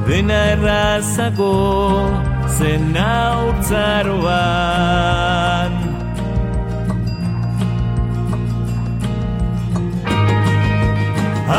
[0.07, 1.55] Dena errazago
[2.57, 5.73] zen aurtzaroan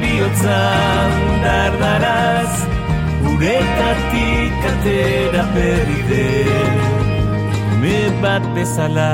[0.02, 1.12] bihotzan
[1.44, 2.54] dardaraz
[3.32, 6.76] Uretatik atera berri den.
[7.82, 9.12] Me bat bezala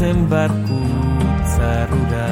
[0.00, 0.80] zen barku
[1.54, 2.28] zarrura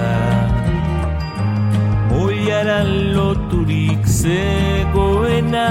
[2.11, 5.67] Moiaran loturik zegoena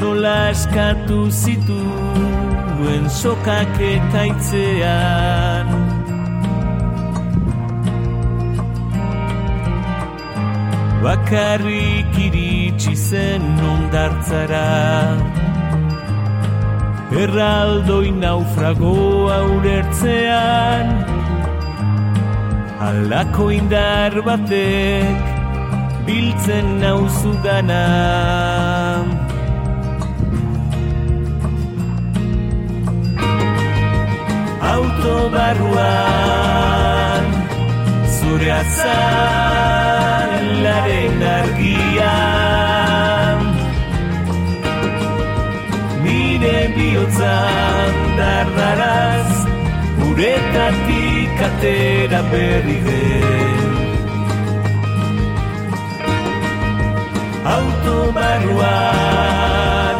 [0.00, 1.82] Nola eskatu zitu
[2.78, 5.76] duen sokak ekaitzean
[11.04, 14.68] Bakarrik iritsi zen ondartzara
[17.12, 20.86] Erraldoi naufragoa ulertzean.
[22.82, 25.32] Alako indar batek
[26.06, 27.84] biltzen nauzu gana
[34.72, 36.04] Autobarruan
[38.16, 40.08] zure azalaren
[41.36, 42.51] argian
[46.42, 49.30] Nire bihotzan dardaraz
[50.06, 53.70] uretatik atera berri den.
[57.54, 59.98] Autobarruan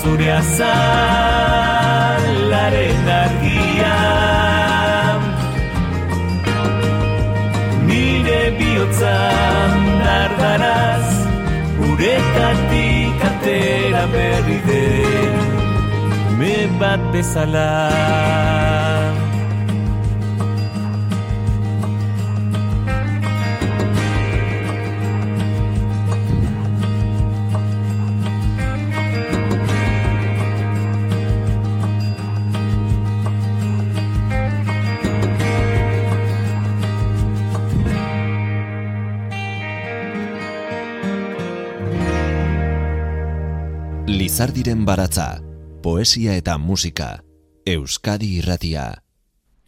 [0.00, 0.68] zure azalaren
[3.22, 3.98] argia
[7.86, 9.72] nire bihotzan
[10.04, 11.08] dardaraz
[11.88, 15.27] uretatik atera berri den
[16.78, 17.68] bat bezala.
[44.08, 45.47] Lizardiren baratza,
[45.88, 47.22] poesia eta musika,
[47.64, 48.82] Euskadi irratia.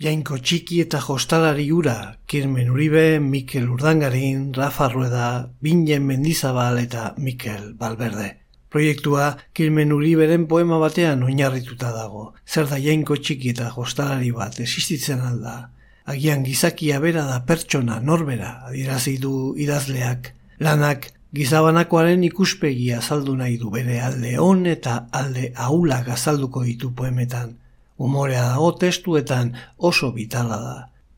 [0.05, 1.95] Jainko txiki eta jostalari ura,
[2.29, 5.29] Kirmen Uribe, Mikel Urdangarin, Rafa Rueda,
[5.65, 8.29] Bingen Mendizabal eta Mikel Balberde.
[8.69, 12.27] Proiektua Kirmen Uriberen poema batean oinarrituta dago.
[12.45, 15.57] Zer da jainko txiki eta jostalari bat existitzen alda.
[16.05, 20.35] Agian gizakia bera da pertsona norbera, adirazi du idazleak.
[20.61, 27.53] Lanak Gizabanakoaren ikuspegia azaldu nahi du bere alde on eta alde ahulak azalduko ditu poemetan.
[27.99, 30.75] Umorea dago testuetan oso bitala da.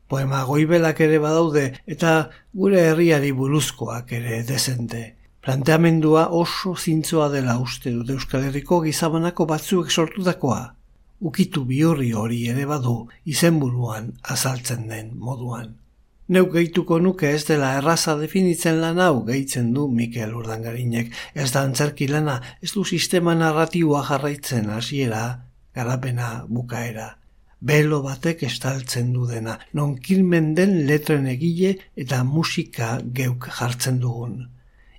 [0.07, 2.13] Poema goibelak ere badaude eta
[2.53, 5.03] gure herriari buruzkoak ere dezente.
[5.41, 10.61] Planteamendua oso zintzoa dela uste dut Euskal Herriko gizabanako batzuek sortutakoa.
[11.21, 15.73] Ukitu bihurri hori ere badu izenburuan azaltzen den moduan.
[16.31, 21.09] Neuk gehituko nuke ez dela erraza definitzen lan hau gehitzen du Mikel Urdangarinek.
[21.35, 25.23] Ez da antzerki lana, ez du sistema narratiboa jarraitzen hasiera,
[25.75, 27.09] garapena bukaera.
[27.59, 34.39] Belo batek estaltzen du dena, non kilmen den letren egile eta musika geuk jartzen dugun.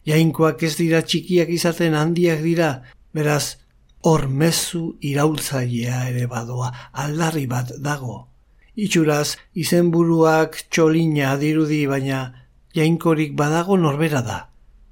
[0.04, 2.70] Jainkoak ez dira txikiak izaten handiak dira,
[3.16, 3.56] beraz,
[4.04, 8.26] hor mezu iraultzailea ere badoa, aldarri bat dago.
[8.74, 12.24] Itxuraz, izenburuak txolina dirudi baina
[12.74, 14.38] jainkorik badago norbera da.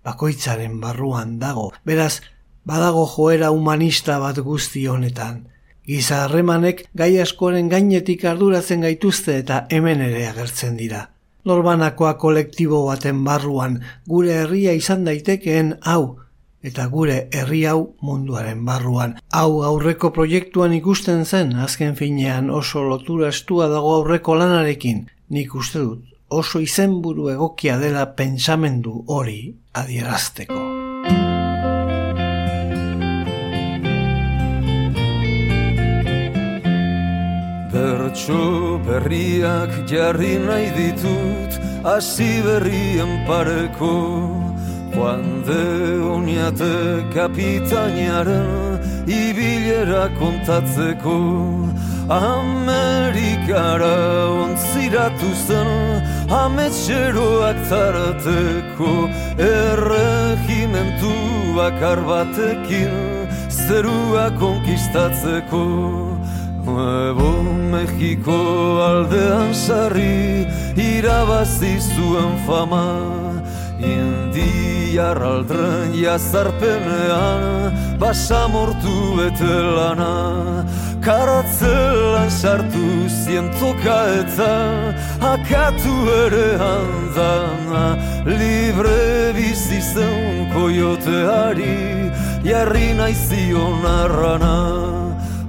[0.07, 2.21] Bakoitzaren barruan dago, beraz,
[2.65, 5.49] badago joera humanista bat guzti honetan.
[5.87, 11.09] Giza harremanek gai askoren gainetik arduratzen gaituzte eta hemen ere agertzen dira.
[11.45, 16.19] Norbanakoa kolektibo baten barruan gure herria izan daitekeen hau,
[16.63, 19.19] eta gure herri hau munduaren barruan.
[19.33, 25.83] Hau aurreko proiektuan ikusten zen, azken finean oso lotura estua dago aurreko lanarekin, nik uste
[25.83, 29.41] dut oso izenburu egokia dela pentsamendu hori
[29.77, 30.61] adierazteko.
[37.73, 43.93] Bertso berriak jarri nahi ditut, hasi berrien pareko,
[44.95, 51.19] Juan de Oñate kapitainaren ibilera kontatzeko.
[52.09, 53.97] Amerikara
[54.43, 55.71] ontziratu zen
[56.29, 58.93] ametxeroak tarateko
[59.39, 61.15] Erregimentu
[61.57, 62.95] bakar batekin
[63.49, 65.65] zerua konkistatzeko
[66.65, 68.39] Nuevo Mexico
[68.91, 73.32] aldean sarri irabazi zuen fama
[73.83, 80.65] Indiar aldren jazarpenean Basamortu bete lana.
[81.03, 84.53] Karatzelan sartu zientoka eta
[85.35, 87.87] Akatu ere handana.
[88.25, 92.13] Libre bizi zen koioteari
[92.45, 94.59] Jarri naizion arrana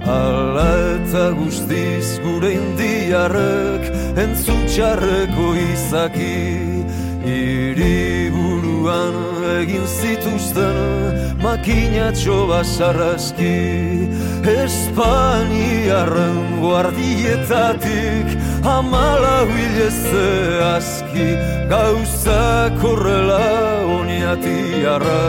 [0.04, 3.86] Ala eta guztiz gure indiarrek
[4.24, 6.83] Entzuntxarreko izaki
[7.24, 9.14] Iriburuan
[9.60, 10.76] egin zituzten
[11.40, 13.56] makinatxo basarraski
[14.44, 18.28] Espainiarren guardietatik
[18.76, 20.28] amala bileze
[20.76, 21.28] aski
[21.72, 22.44] Gauza
[22.82, 23.48] korrela
[23.96, 25.24] oniatiarra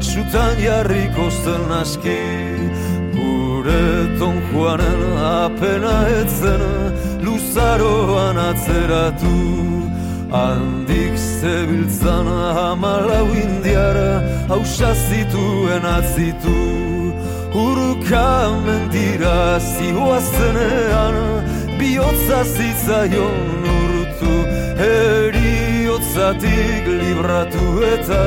[0.00, 2.20] sutan jarriko zen aski.
[3.12, 3.86] Gure
[4.18, 6.62] ton joanen apena etzen
[7.20, 9.83] luzaroan atzeratu
[10.34, 12.26] handik zebiltzan
[12.56, 14.12] hamalau indiara
[14.52, 16.60] hausa zituen atzitu.
[17.64, 18.30] Uruka
[18.66, 19.38] mentira
[19.72, 21.16] zioa zenean
[21.78, 24.34] bihotza zitzaion urtu.
[24.94, 28.24] Eriotzatik libratu eta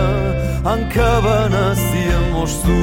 [0.68, 2.80] hankabana zien mostu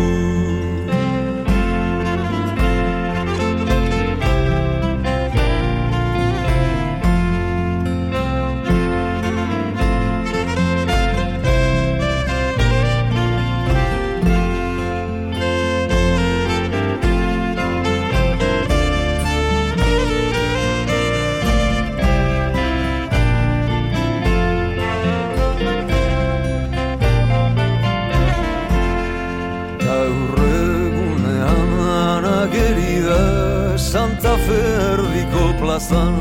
[35.89, 36.15] plazan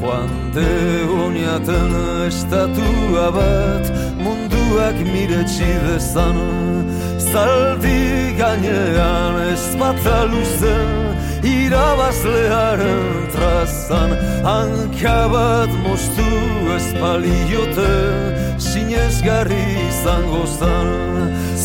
[0.00, 1.92] Joan de honiaten
[2.26, 3.84] estatua bat
[4.22, 6.36] munduak miretsi dezan.
[7.18, 10.76] Zaldi gainean ez bat aluze
[11.42, 14.10] irabazlearen trazan.
[14.44, 16.30] Hankabat mostu
[16.76, 17.94] ez paliote
[18.58, 20.88] sinezgarri izango zan.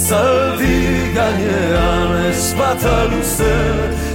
[0.07, 0.79] Zaldi
[1.15, 3.55] gainean ez bat aluze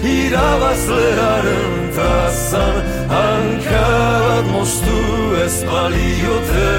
[0.03, 5.01] irabazlearen trazan Hankabat mostu
[5.45, 6.73] ez baliote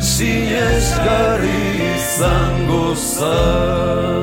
[0.00, 1.62] Sinezgarri
[1.94, 4.14] izango zan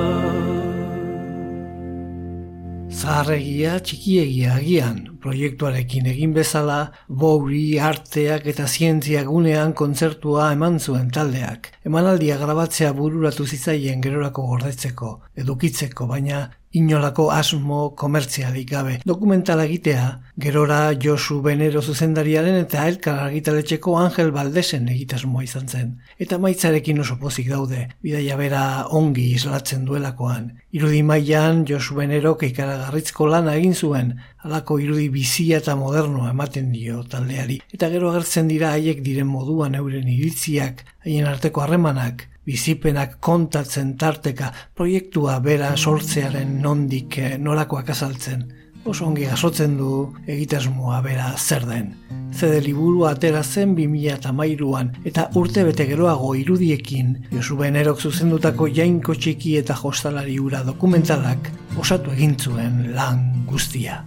[3.01, 6.79] Zaharregia txikiegia agian, proiektuarekin egin bezala,
[7.23, 11.71] bouri, arteak eta zientzia gunean kontzertua eman zuen taldeak.
[11.91, 15.13] Emanaldia grabatzea bururatu zitzaien gerorako gordetzeko,
[15.45, 18.99] edukitzeko, baina inolako asmo komertzialik gabe.
[19.05, 20.05] Dokumentala egitea,
[20.39, 25.91] gerora Josu Benero zuzendariaren eta elkar argitaletxeko Angel Baldesen egitasmoa izan zen.
[26.19, 30.51] Eta maitzarekin oso pozik daude, bidaia bera ongi islatzen duelakoan.
[30.71, 37.03] Irudi mailan Josu Benero keikaragarritzko lana egin zuen, alako irudi bizia eta modernoa ematen dio
[37.03, 37.59] taldeari.
[37.73, 44.51] Eta gero agertzen dira haiek diren moduan euren iritziak, haien arteko harremanak, bizipenak kontatzen tarteka
[44.75, 48.47] proiektua bera sortzearen nondik eh, norakoak azaltzen.
[48.81, 49.91] Oso ongi asotzen du
[50.25, 51.91] egitasmoa bera zer den.
[52.33, 59.57] Zede liburu atera zen 2008an eta urte bete geroago irudiekin Josu Benerok zuzendutako jainko txiki
[59.61, 64.01] eta jostalari ura dokumentalak osatu egintzuen lan guztia.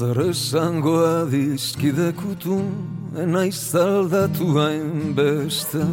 [0.00, 2.56] Zer esangoa dizkidekutu,
[3.20, 5.84] enaiz aldatu hain beste,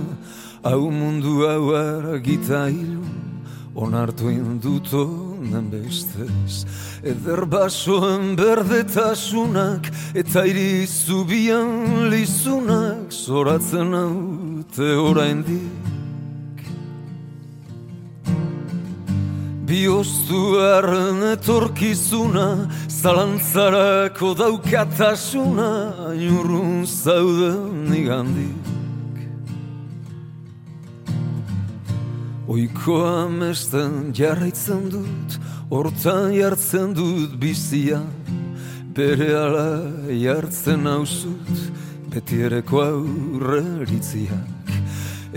[0.63, 3.03] Hau mundu hau argita hilu
[3.75, 6.63] Onartu indut onen bestez.
[7.03, 15.76] Eder basoen berdetasunak Eta iri zubian lizunak Zoratzen haute oraindik
[19.67, 22.47] Bioztuaren etorkizuna
[22.87, 25.69] Zalantzarako daukatasuna
[26.15, 28.77] Nurrun zauden igandik
[32.47, 35.35] Oiko amesten jarraitzen dut,
[35.67, 37.99] hortan jartzen dut bizia,
[38.95, 39.67] bere ala
[40.23, 41.65] jartzen hauzut,
[42.13, 44.56] beti ereko aurreritziak.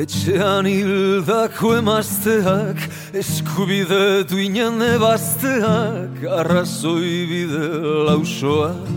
[0.00, 2.78] Etxean hildako emazteak,
[3.20, 7.66] eskubide duinen ebazteak, arrazoi bide
[8.08, 8.88] lausoak.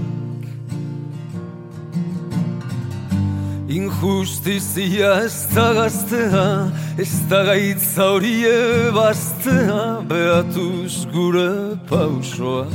[3.67, 6.47] Injustizia ez da gaztea,
[6.95, 8.55] ez da gaitza horie
[8.95, 12.67] bastea, behatuz gure pausoa.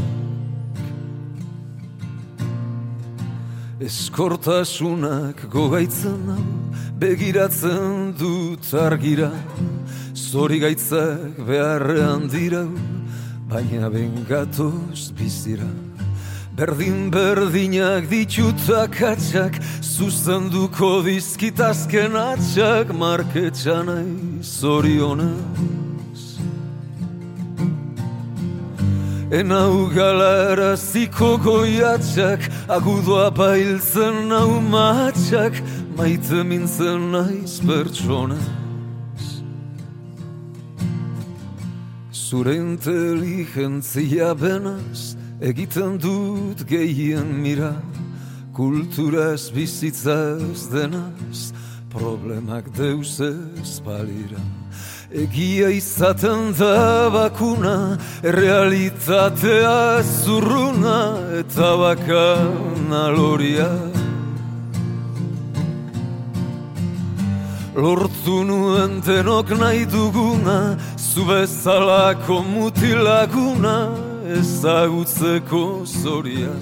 [3.81, 6.47] Eskortasunak gogaitzen hau,
[7.01, 9.30] begiratzen dut argira,
[10.14, 12.64] zori gaitzak beharrean dira,
[13.51, 15.68] baina bengatoz bizira.
[16.59, 24.59] Berdin berdinak ditutak atxak Zuzenduko dizkitazken atxak Marketxan aiz
[29.31, 35.53] Enau galara ziko goiatxak Agudoa bailtzen nau matxak
[35.97, 38.47] Maite mintzen aiz pertsonez
[42.11, 47.72] Zure inteligentzia benaz egiten dut gehien mira.
[48.53, 51.53] Kulturaz bizitzaz denaz
[51.93, 54.57] problemak deus ez balira
[55.11, 63.70] Egia izaten da bakuna, realitatea zurruna eta bakana loria.
[67.74, 73.88] Lortu nuen denok nahi duguna, zu bezalako mutilaguna,
[74.28, 76.52] ezagutzeko zoria.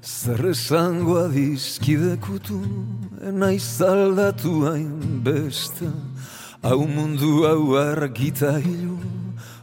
[0.00, 2.60] Zer esango adizkidekutu,
[3.32, 5.88] naiz aldatu hain beste,
[6.62, 8.98] hau mundu hau argita hilu,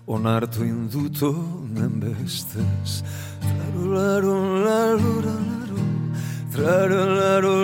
[0.08, 1.34] onartu induto
[1.76, 3.04] den bestez.
[3.42, 5.84] Trarularo, larura, laro,
[6.54, 7.56] trarularo,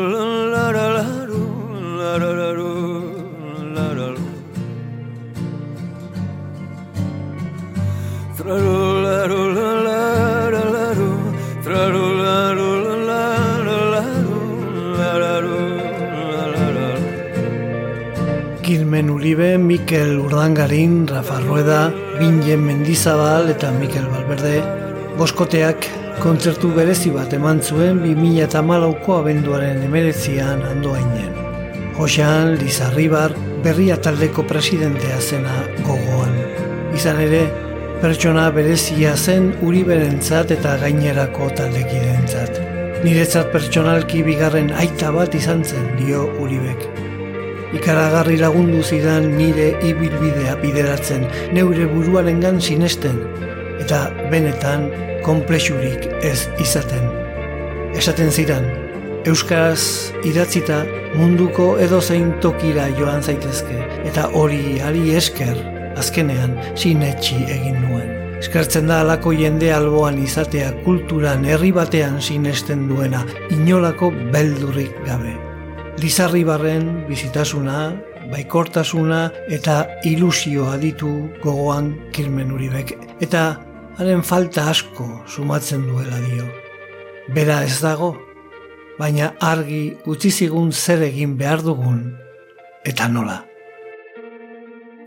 [0.54, 1.44] larara, laro,
[2.00, 2.74] larararo,
[3.76, 4.28] lararo.
[8.38, 11.12] Trarularo, larara, laro,
[11.64, 12.17] trarularo,
[18.88, 24.62] Gilmen Uribe, Mikel Urdangarin, Rafa Rueda, Bingen Mendizabal eta Mikel Valverde,
[25.20, 25.90] boskoteak
[26.24, 31.34] kontzertu berezi bat eman zuen 2008ko abenduaren emeretzian andoainen.
[31.98, 33.36] Josean Lizarribar
[33.66, 36.40] berria taldeko presidentea zena gogoan.
[36.96, 37.42] Izan ere,
[38.00, 42.64] pertsona berezia zen Uriberentzat eta gainerako taldekideentzat.
[43.04, 46.88] Niretzat pertsonalki bigarren aita bat izan zen dio Uribek.
[47.76, 53.20] Ikaragarri lagundu zidan nire ibilbidea bideratzen, neure buruarengan sinesten,
[53.84, 54.88] eta benetan
[55.26, 57.10] konplexurik ez izaten.
[57.98, 58.68] Esaten zidan,
[59.28, 60.86] Euskaraz idatzita
[61.20, 65.60] munduko edozein tokira joan zaitezke, eta hori ari esker,
[66.00, 68.14] azkenean sinetxi egin nuen.
[68.38, 75.47] Eskertzen da alako jende alboan izatea kulturan herri batean sinesten duena, inolako beldurrik gabe.
[75.98, 77.78] Lizarribarren bizitasuna,
[78.30, 81.10] baikortasuna eta ilusioa ditu
[81.42, 82.94] gogoan Kilmen Uribek.
[83.24, 83.42] Eta
[83.98, 86.46] haren falta asko sumatzen duela dio.
[87.34, 88.12] Bera ez dago,
[89.00, 92.04] baina argi utzi zigun zer egin behar dugun
[92.86, 93.40] eta nola.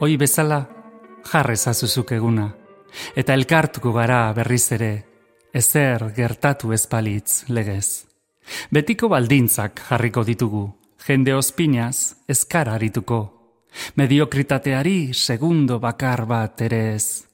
[0.00, 0.64] Hoi bezala,
[1.30, 2.48] jarrezazuzuk eguna,
[3.14, 4.92] eta elkartuko gara berriz ere,
[5.54, 8.06] ezer gertatu ezpalitz legez.
[8.72, 10.64] Betiko baldintzak jarriko ditugu,
[11.10, 13.18] jende ospinaz eskara harituko,
[13.98, 17.26] mediokritateari segundo bakar bat ere ez.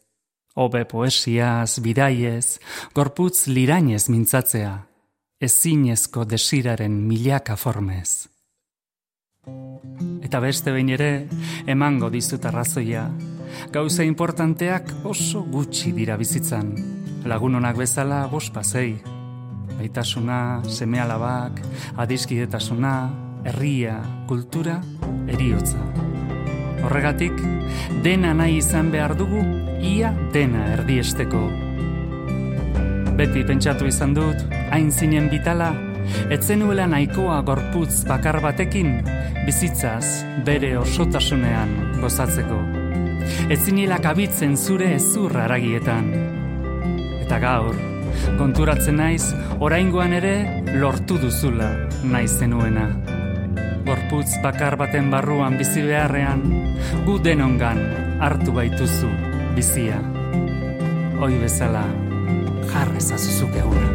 [0.57, 2.57] Obe poesiaz, bidaiez,
[2.97, 4.70] gorputz lirainez mintzatzea,
[5.41, 8.31] ezinezko desiraren milaka formez.
[10.24, 11.11] Eta beste behin ere,
[11.68, 13.05] emango dizut arrazoia.
[13.77, 16.72] Gauza importanteak oso gutxi dira bizitzan.
[17.29, 18.97] Lagun onak bezala bost pasei.
[19.77, 21.61] Baitasuna, seme alabak,
[22.01, 22.97] adiskidetasuna,
[23.47, 24.81] herria, kultura,
[25.31, 25.79] eriotza.
[26.85, 27.39] Horregatik,
[28.03, 29.43] dena nahi izan behar dugu,
[29.81, 31.45] ia dena erdiesteko.
[33.17, 34.43] Beti pentsatu izan dut,
[34.75, 35.71] hain zinen bitala,
[36.35, 38.99] etzenuela nahikoa gorputz bakar batekin,
[39.47, 42.61] bizitzaz bere osotasunean gozatzeko.
[43.51, 46.11] Etzinilak abitzen zure ezur haragietan.
[47.23, 47.79] Eta gaur,
[48.39, 49.25] konturatzen naiz,
[49.59, 50.37] oraingoan ere
[50.77, 51.73] lortu duzula
[52.05, 52.91] naiz zenuena.
[54.07, 56.43] Gorputz bakar baten barruan bizi beharrean,
[57.03, 57.81] gu denongan
[58.23, 59.09] hartu baituzu
[59.57, 59.97] bizia.
[61.19, 61.83] Hoi bezala,
[62.71, 63.89] jarrezazuzuk eguna.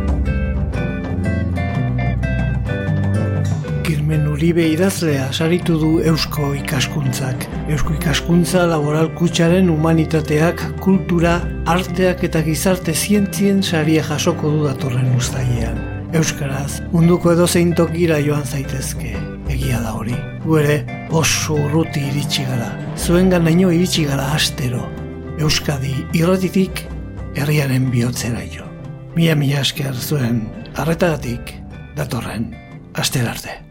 [3.88, 7.47] Kirmen Uribe idazlea saritu du Eusko ikaskuntzak.
[7.72, 11.38] Eusko ikaskuntza laboral kutsaren humanitateak, kultura,
[11.72, 15.80] arteak eta gizarte zientzien saria jasoko du datorren ustailean.
[16.12, 19.16] Euskaraz, munduko edozein tokira joan zaitezke,
[19.62, 20.16] egia da hori.
[20.43, 20.78] Gu ere,
[21.14, 22.72] oso urruti iritsi gara.
[22.97, 24.82] Zuen ganaino iritsi gara astero.
[25.39, 26.86] Euskadi irratitik
[27.38, 28.68] herriaren bihotzera jo.
[29.16, 30.45] Mila mila esker zuen
[30.82, 31.57] arretagatik
[31.97, 32.53] datorren
[32.93, 33.70] asterarte.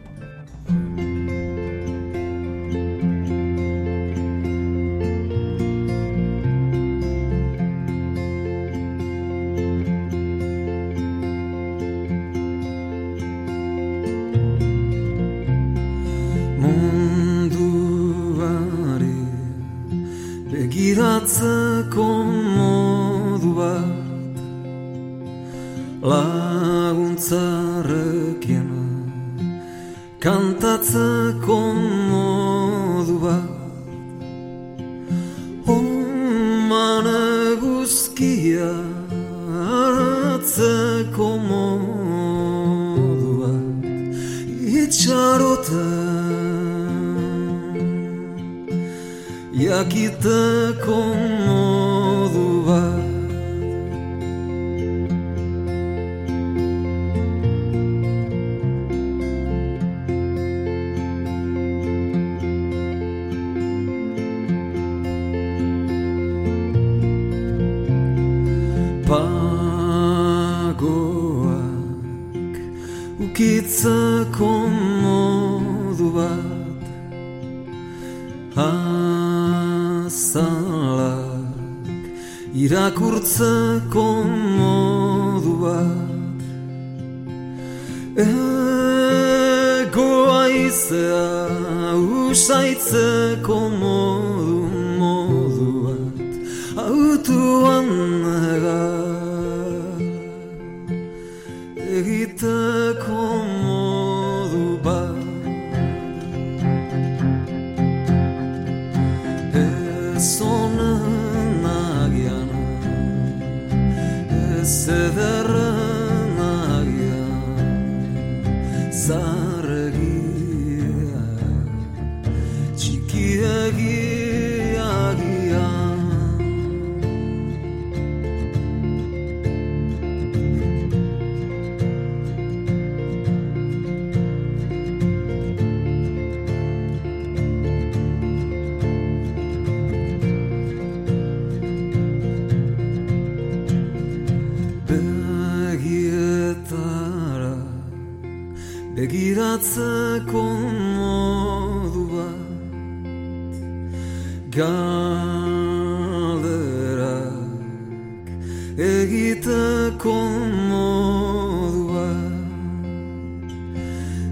[83.23, 84.10] 此过